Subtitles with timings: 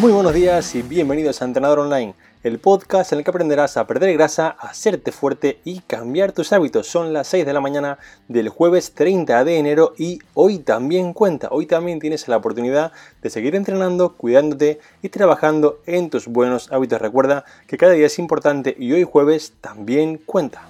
[0.00, 3.86] Muy buenos días y bienvenidos a Entrenador Online, el podcast en el que aprenderás a
[3.86, 6.86] perder grasa, a hacerte fuerte y cambiar tus hábitos.
[6.86, 11.48] Son las 6 de la mañana del jueves 30 de enero y hoy también cuenta,
[11.50, 16.98] hoy también tienes la oportunidad de seguir entrenando, cuidándote y trabajando en tus buenos hábitos.
[16.98, 20.62] Recuerda que cada día es importante y hoy jueves también cuenta.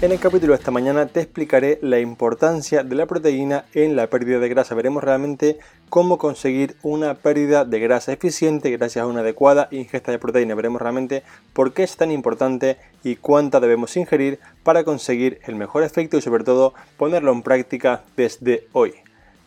[0.00, 4.06] En el capítulo de esta mañana te explicaré la importancia de la proteína en la
[4.06, 4.76] pérdida de grasa.
[4.76, 10.20] Veremos realmente cómo conseguir una pérdida de grasa eficiente gracias a una adecuada ingesta de
[10.20, 10.54] proteína.
[10.54, 15.82] Veremos realmente por qué es tan importante y cuánta debemos ingerir para conseguir el mejor
[15.82, 18.94] efecto y sobre todo ponerlo en práctica desde hoy.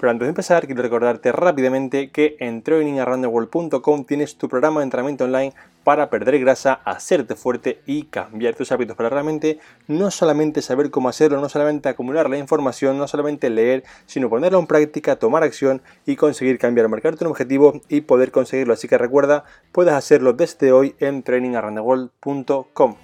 [0.02, 5.26] Pero antes de empezar, quiero recordarte rápidamente que en trainingaroundtheworld.com tienes tu programa de entrenamiento
[5.26, 8.98] online para perder grasa, hacerte fuerte y cambiar tus hábitos.
[8.98, 13.84] Para realmente no solamente saber cómo hacerlo, no solamente acumular la información, no solamente leer,
[14.08, 18.74] sino ponerlo en práctica, tomar acción y conseguir cambiar, marcarte un objetivo y poder conseguirlo.
[18.74, 22.96] Así que recuerda, puedes hacerlo desde hoy en trainingaroundtheworld.com.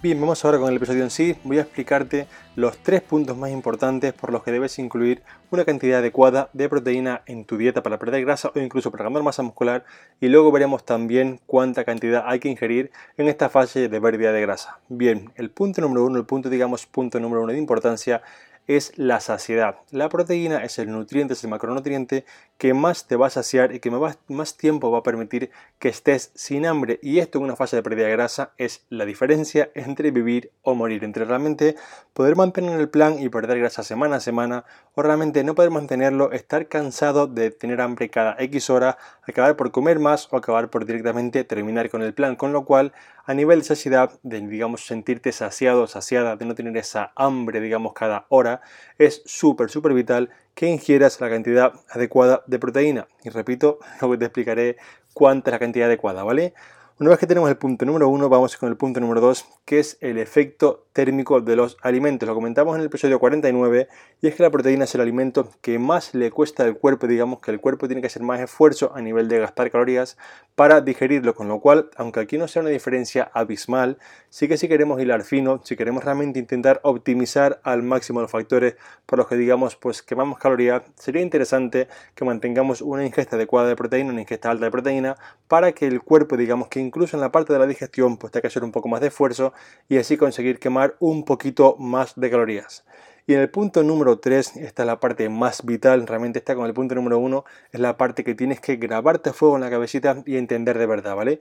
[0.00, 1.34] Bien, vamos ahora con el episodio en sí.
[1.42, 5.98] Voy a explicarte los tres puntos más importantes por los que debes incluir una cantidad
[5.98, 9.84] adecuada de proteína en tu dieta para perder grasa o incluso para ganar masa muscular.
[10.20, 14.40] Y luego veremos también cuánta cantidad hay que ingerir en esta fase de pérdida de
[14.40, 14.78] grasa.
[14.88, 18.22] Bien, el punto número uno, el punto digamos punto número uno de importancia
[18.68, 19.78] es la saciedad.
[19.90, 22.24] La proteína es el nutriente, es el macronutriente
[22.58, 26.32] que más te va a saciar y que más tiempo va a permitir que estés
[26.34, 27.00] sin hambre.
[27.02, 30.74] Y esto en una fase de pérdida de grasa es la diferencia entre vivir o
[30.74, 31.76] morir, entre realmente
[32.12, 36.32] poder mantener el plan y perder grasa semana a semana o realmente no poder mantenerlo,
[36.32, 40.84] estar cansado de tener hambre cada X hora, acabar por comer más o acabar por
[40.84, 42.36] directamente terminar con el plan.
[42.36, 42.92] Con lo cual,
[43.24, 47.92] a nivel de saciedad, de digamos sentirte saciado, saciada, de no tener esa hambre, digamos,
[47.92, 48.57] cada hora,
[48.98, 53.08] es súper, súper vital que ingieras la cantidad adecuada de proteína.
[53.22, 54.76] Y repito, luego te explicaré
[55.12, 56.54] cuánta es la cantidad adecuada, ¿vale?
[57.00, 59.78] Una vez que tenemos el punto número uno, vamos con el punto número dos, que
[59.78, 62.28] es el efecto térmico de los alimentos.
[62.28, 63.86] Lo comentamos en el episodio 49
[64.20, 67.38] y es que la proteína es el alimento que más le cuesta al cuerpo, digamos
[67.38, 70.18] que el cuerpo tiene que hacer más esfuerzo a nivel de gastar calorías
[70.56, 73.98] para digerirlo, con lo cual, aunque aquí no sea una diferencia abismal,
[74.28, 78.74] sí que si queremos hilar fino, si queremos realmente intentar optimizar al máximo los factores
[79.06, 83.76] por los que digamos pues quemamos calorías, sería interesante que mantengamos una ingesta adecuada de
[83.76, 85.14] proteína, una ingesta alta de proteína,
[85.46, 88.42] para que el cuerpo digamos que incluso en la parte de la digestión pues tenga
[88.42, 89.52] que hacer un poco más de esfuerzo
[89.88, 92.84] y así conseguir quemar un poquito más de calorías.
[93.26, 96.64] Y en el punto número 3, esta es la parte más vital, realmente está con
[96.64, 100.22] el punto número 1, es la parte que tienes que grabarte fuego en la cabecita
[100.24, 101.40] y entender de verdad, ¿vale?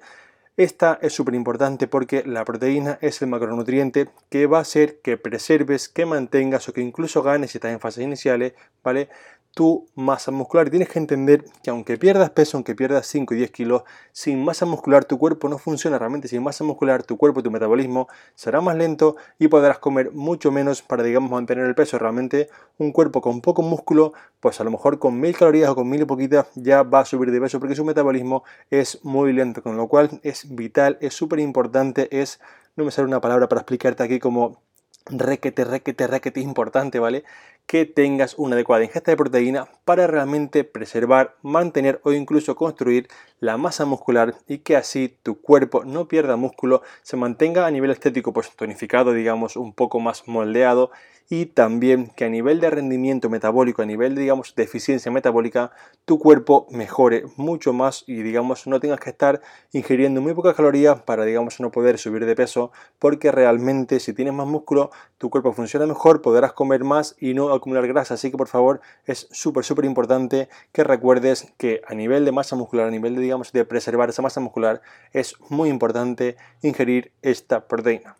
[0.57, 5.15] Esta es súper importante porque la proteína es el macronutriente que va a hacer que
[5.15, 8.53] preserves, que mantengas o que incluso ganes si estás en fases iniciales,
[8.83, 9.07] ¿vale?
[9.57, 10.67] Tu masa muscular.
[10.67, 13.81] Y tienes que entender que aunque pierdas peso, aunque pierdas 5 y 10 kilos,
[14.11, 16.27] sin masa muscular tu cuerpo no funciona realmente.
[16.27, 20.83] Sin masa muscular tu cuerpo, tu metabolismo será más lento y podrás comer mucho menos
[20.83, 21.97] para, digamos, mantener el peso.
[21.97, 25.89] Realmente un cuerpo con poco músculo, pues a lo mejor con mil calorías o con
[25.89, 29.63] mil y poquitas ya va a subir de peso porque su metabolismo es muy lento.
[29.63, 32.39] Con lo cual es vital, es súper importante, es,
[32.75, 34.61] no me sale una palabra para explicarte aquí como
[35.09, 37.23] requete, requete, requete importante, ¿vale?
[37.67, 43.57] Que tengas una adecuada ingesta de proteína para realmente preservar, mantener o incluso construir la
[43.57, 48.31] masa muscular y que así tu cuerpo no pierda músculo, se mantenga a nivel estético
[48.33, 50.91] pues tonificado, digamos, un poco más moldeado
[51.29, 55.71] y también que a nivel de rendimiento metabólico, a nivel digamos de eficiencia metabólica,
[56.05, 59.41] tu cuerpo mejore mucho más y digamos no tengas que estar
[59.73, 64.33] ingiriendo muy pocas calorías para digamos no poder subir de peso, porque realmente si tienes
[64.33, 68.37] más músculo, tu cuerpo funciona mejor, podrás comer más y no acumular grasa, así que
[68.37, 72.91] por favor es súper súper importante que recuerdes que a nivel de masa muscular, a
[72.91, 74.81] nivel de digamos de preservar esa masa muscular,
[75.13, 78.15] es muy importante ingerir esta proteína.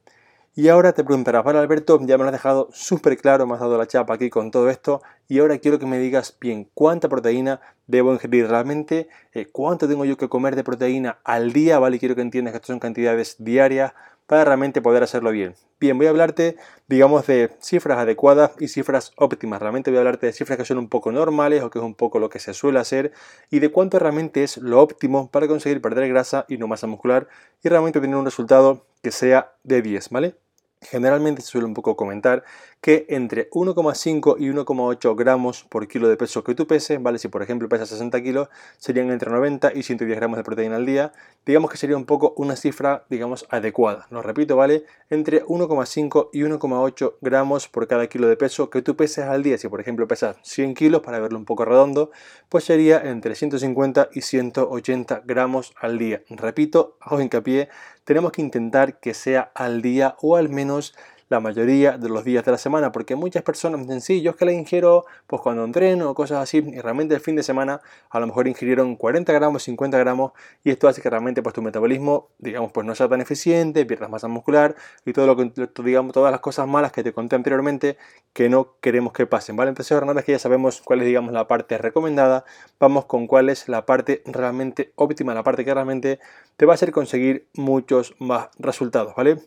[0.57, 3.59] Y ahora te preguntarás, vale Alberto, ya me lo has dejado súper claro, me has
[3.59, 7.07] dado la chapa aquí con todo esto y ahora quiero que me digas bien cuánta
[7.07, 11.99] proteína debo ingerir realmente, eh, cuánto tengo yo que comer de proteína al día, ¿vale?
[11.99, 13.93] Quiero que entiendas que estas son cantidades diarias
[14.27, 15.55] para realmente poder hacerlo bien.
[15.79, 16.57] Bien, voy a hablarte,
[16.87, 19.61] digamos, de cifras adecuadas y cifras óptimas.
[19.61, 21.95] Realmente voy a hablarte de cifras que son un poco normales o que es un
[21.95, 23.13] poco lo que se suele hacer
[23.49, 27.27] y de cuánto realmente es lo óptimo para conseguir perder grasa y no masa muscular
[27.63, 30.35] y realmente tener un resultado que sea de 10, ¿vale?
[30.81, 32.43] Generalmente se suele un poco comentar
[32.81, 37.19] que entre 1,5 y 1,8 gramos por kilo de peso que tú peses, ¿vale?
[37.19, 40.85] Si por ejemplo pesas 60 kilos, serían entre 90 y 110 gramos de proteína al
[40.85, 41.11] día.
[41.45, 44.07] Digamos que sería un poco una cifra, digamos, adecuada.
[44.09, 44.83] Lo repito, ¿vale?
[45.09, 49.57] Entre 1,5 y 1,8 gramos por cada kilo de peso que tú peses al día.
[49.57, 52.11] Si por ejemplo pesas 100 kilos, para verlo un poco redondo,
[52.49, 56.21] pues sería entre 150 y 180 gramos al día.
[56.29, 57.69] Repito, hago hincapié
[58.07, 60.95] tenemos que intentar que sea al día o al menos
[61.29, 64.37] la mayoría de los días de la semana, porque muchas personas dicen, sí, yo es
[64.37, 67.81] que la ingiero pues cuando entreno o cosas así, y realmente el fin de semana
[68.09, 70.31] a lo mejor ingirieron 40 gramos, 50 gramos,
[70.63, 74.09] y esto hace que realmente pues tu metabolismo, digamos, pues no sea tan eficiente, pierdas
[74.09, 74.75] masa muscular
[75.05, 75.51] y todo lo que,
[75.83, 77.97] digamos, todas las cosas malas que te conté anteriormente
[78.33, 79.69] que no queremos que pasen, ¿vale?
[79.69, 82.45] Entonces ahora una vez que ya sabemos cuál es, digamos, la parte recomendada,
[82.79, 86.19] vamos con cuál es la parte realmente óptima, la parte que realmente
[86.55, 89.37] te va a hacer conseguir muchos más resultados, ¿vale?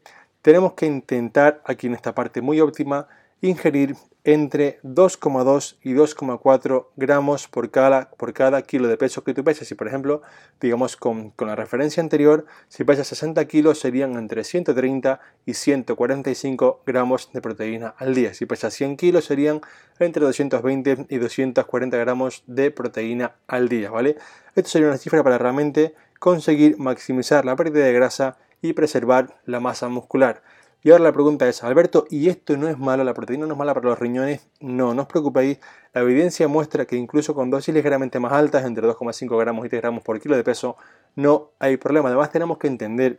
[0.43, 3.09] Tenemos que intentar aquí en esta parte muy óptima
[3.43, 9.43] ingerir entre 2,2 y 2,4 gramos por cada, por cada kilo de peso que tú
[9.45, 9.67] pesas.
[9.67, 10.21] Si por ejemplo,
[10.61, 16.83] digamos con, con, la referencia anterior, si pesas 60 kilos serían entre 130 y 145
[16.85, 18.35] gramos de proteína al día.
[18.35, 19.63] Si pesas 100 kilos serían
[19.99, 24.17] entre 220 y 240 gramos de proteína al día, ¿vale?
[24.55, 29.61] Esto sería una cifra para realmente conseguir maximizar la pérdida de grasa y preservar la
[29.61, 30.43] masa muscular.
[30.83, 33.05] Y ahora la pregunta es, Alberto, ¿y esto no es malo?
[33.05, 34.49] ¿La proteína no es mala para los riñones?
[34.61, 35.59] No, no os preocupéis.
[35.93, 39.83] La evidencia muestra que incluso con dosis ligeramente más altas, entre 2,5 gramos y 3
[39.83, 40.77] gramos por kilo de peso,
[41.17, 42.09] no hay problema.
[42.09, 43.19] Además tenemos que entender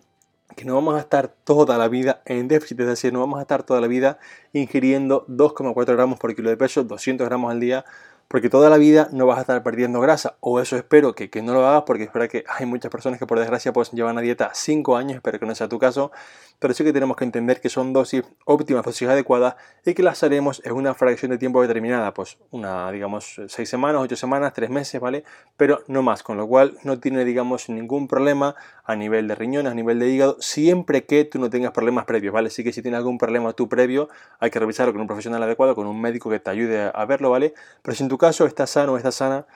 [0.56, 3.44] que no vamos a estar toda la vida en déficit, es decir, no vamos a
[3.44, 4.20] estar toda la vida
[4.54, 7.86] ingiriendo 2,4 gramos por kilo de peso, 200 gramos al día,
[8.31, 11.42] porque toda la vida no vas a estar perdiendo grasa, o eso espero que, que
[11.42, 14.22] no lo hagas, porque espero que hay muchas personas que por desgracia pues llevan a
[14.22, 16.13] dieta 5 años, espero que no sea tu caso,
[16.57, 20.24] pero sí que tenemos que entender que son dosis óptimas, dosis adecuadas, y que las
[20.24, 24.69] haremos en una fracción de tiempo determinada, pues una, digamos, 6 semanas, 8 semanas, 3
[24.69, 25.25] meses, ¿vale?
[25.57, 28.56] Pero no más, con lo cual no tiene, digamos, ningún problema
[28.86, 32.34] a nivel de riñones, a nivel de hígado, siempre que tú no tengas problemas previos,
[32.34, 32.48] ¿vale?
[32.48, 34.07] Así que si tienes algún problema tú previo,
[34.39, 37.30] hay que revisarlo con un profesional adecuado, con un médico que te ayude a verlo,
[37.30, 37.54] ¿vale?
[37.81, 39.48] Pero si en tu caso estás sano o estás sana,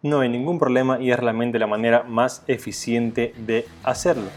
[0.00, 4.30] no hay ningún problema y es realmente la manera más eficiente de hacerlo.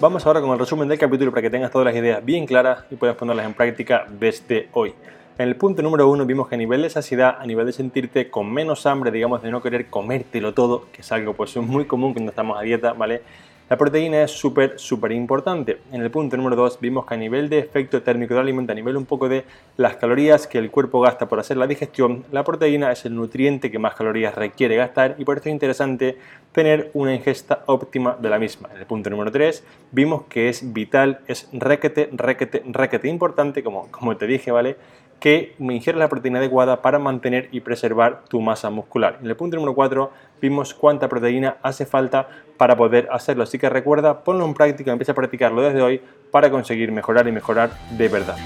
[0.00, 2.84] Vamos ahora con el resumen del capítulo para que tengas todas las ideas bien claras
[2.90, 4.94] y puedas ponerlas en práctica desde hoy.
[5.36, 8.30] En el punto número uno vimos que a nivel de saciedad, a nivel de sentirte
[8.30, 12.14] con menos hambre, digamos, de no querer comértelo todo, que es algo pues muy común
[12.14, 13.20] cuando estamos a dieta, ¿vale?
[13.70, 15.78] La proteína es súper, súper importante.
[15.90, 18.74] En el punto número 2 vimos que a nivel de efecto térmico del alimento, a
[18.74, 19.44] nivel un poco de
[19.78, 23.70] las calorías que el cuerpo gasta por hacer la digestión, la proteína es el nutriente
[23.70, 26.18] que más calorías requiere gastar y por eso es interesante
[26.52, 28.68] tener una ingesta óptima de la misma.
[28.70, 33.90] En el punto número 3 vimos que es vital, es requete, requete, requete importante, como,
[33.90, 34.76] como te dije, ¿vale?
[35.24, 39.16] Que ingieras la proteína adecuada para mantener y preservar tu masa muscular.
[39.22, 40.10] En el punto número 4
[40.42, 42.28] vimos cuánta proteína hace falta
[42.58, 43.42] para poder hacerlo.
[43.42, 47.32] Así que recuerda, ponlo en práctica, empieza a practicarlo desde hoy para conseguir mejorar y
[47.32, 48.36] mejorar de verdad.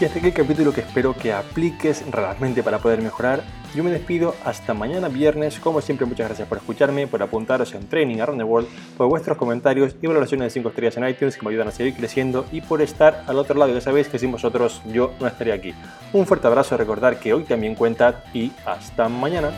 [0.00, 3.42] Y hasta aquí el capítulo que espero que apliques realmente para poder mejorar.
[3.74, 5.60] Yo me despido hasta mañana viernes.
[5.60, 9.36] Como siempre, muchas gracias por escucharme, por apuntaros en Training Around the World, por vuestros
[9.36, 12.62] comentarios y valoraciones de 5 estrellas en iTunes que me ayudan a seguir creciendo y
[12.62, 13.74] por estar al otro lado.
[13.74, 15.74] Ya sabéis que sin vosotros yo no estaría aquí.
[16.14, 19.50] Un fuerte abrazo, recordar que hoy también cuenta y hasta mañana.